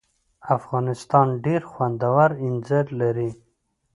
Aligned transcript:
افغانستان 0.57 1.27
ډېر 1.45 1.61
خوندور 1.71 2.29
اینځر 2.43 2.85
لري. 3.01 3.29